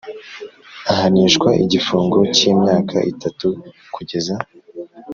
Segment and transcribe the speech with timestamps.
[0.91, 3.47] Ahanishwa igifungo cy imyaka itatu
[3.93, 4.35] kugeza